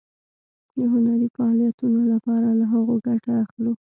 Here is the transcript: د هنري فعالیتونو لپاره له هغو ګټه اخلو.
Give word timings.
د 0.75 0.77
هنري 0.91 1.27
فعالیتونو 1.37 1.99
لپاره 2.13 2.47
له 2.59 2.65
هغو 2.73 2.95
ګټه 3.07 3.31
اخلو. 3.43 3.71